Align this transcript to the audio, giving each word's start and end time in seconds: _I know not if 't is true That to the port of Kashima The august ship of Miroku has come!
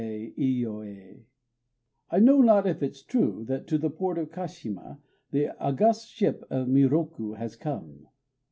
_I 2.09 2.17
know 2.17 2.41
not 2.41 2.65
if 2.65 2.79
't 2.79 2.87
is 2.87 3.03
true 3.03 3.45
That 3.47 3.67
to 3.67 3.77
the 3.77 3.91
port 3.91 4.17
of 4.17 4.31
Kashima 4.31 4.97
The 5.29 5.55
august 5.63 6.09
ship 6.09 6.43
of 6.49 6.67
Miroku 6.67 7.37
has 7.37 7.55
come! 7.55 8.07